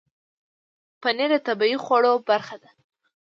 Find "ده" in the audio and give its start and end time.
2.63-2.69